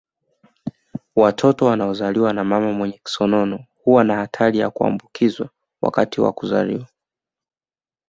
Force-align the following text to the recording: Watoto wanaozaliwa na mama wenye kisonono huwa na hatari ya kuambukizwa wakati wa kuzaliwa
Watoto 1.15 1.65
wanaozaliwa 1.65 2.33
na 2.33 2.43
mama 2.43 2.79
wenye 2.83 2.99
kisonono 3.05 3.65
huwa 3.83 4.03
na 4.03 4.15
hatari 4.15 4.59
ya 4.59 4.69
kuambukizwa 4.69 5.49
wakati 5.81 6.21
wa 6.21 6.33
kuzaliwa 6.33 6.87